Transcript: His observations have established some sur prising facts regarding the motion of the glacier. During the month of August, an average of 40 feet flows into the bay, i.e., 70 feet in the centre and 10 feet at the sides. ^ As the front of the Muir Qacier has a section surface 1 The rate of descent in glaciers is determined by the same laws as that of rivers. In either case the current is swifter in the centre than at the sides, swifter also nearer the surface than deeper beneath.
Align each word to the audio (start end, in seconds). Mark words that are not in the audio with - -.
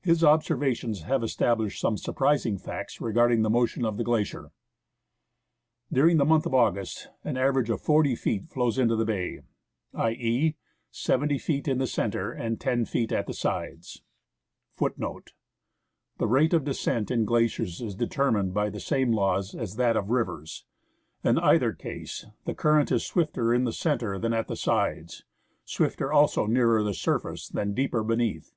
His 0.00 0.24
observations 0.24 1.02
have 1.02 1.22
established 1.22 1.82
some 1.82 1.98
sur 1.98 2.14
prising 2.14 2.56
facts 2.56 2.98
regarding 2.98 3.42
the 3.42 3.50
motion 3.50 3.84
of 3.84 3.98
the 3.98 4.04
glacier. 4.04 4.50
During 5.92 6.16
the 6.16 6.24
month 6.24 6.46
of 6.46 6.54
August, 6.54 7.08
an 7.24 7.36
average 7.36 7.68
of 7.68 7.82
40 7.82 8.14
feet 8.16 8.48
flows 8.48 8.78
into 8.78 8.96
the 8.96 9.04
bay, 9.04 9.40
i.e., 9.92 10.56
70 10.90 11.36
feet 11.36 11.68
in 11.68 11.76
the 11.76 11.86
centre 11.86 12.32
and 12.32 12.58
10 12.58 12.86
feet 12.86 13.12
at 13.12 13.26
the 13.26 13.34
sides. 13.34 14.00
^ 14.00 14.00
As 14.00 14.00
the 14.00 14.04
front 14.78 14.94
of 14.94 15.00
the 15.00 15.04
Muir 15.04 15.12
Qacier 15.12 15.12
has 15.12 15.20
a 15.20 15.28
section 15.28 15.28
surface 15.28 16.20
1 16.20 16.20
The 16.26 16.32
rate 16.32 16.54
of 16.54 16.64
descent 16.64 17.10
in 17.10 17.24
glaciers 17.26 17.80
is 17.82 17.94
determined 17.94 18.54
by 18.54 18.70
the 18.70 18.80
same 18.80 19.12
laws 19.12 19.54
as 19.54 19.76
that 19.76 19.98
of 19.98 20.08
rivers. 20.08 20.64
In 21.22 21.38
either 21.38 21.74
case 21.74 22.24
the 22.46 22.54
current 22.54 22.90
is 22.90 23.04
swifter 23.04 23.52
in 23.52 23.64
the 23.64 23.74
centre 23.74 24.18
than 24.18 24.32
at 24.32 24.48
the 24.48 24.56
sides, 24.56 25.24
swifter 25.66 26.10
also 26.10 26.46
nearer 26.46 26.82
the 26.82 26.94
surface 26.94 27.50
than 27.50 27.74
deeper 27.74 28.02
beneath. 28.02 28.54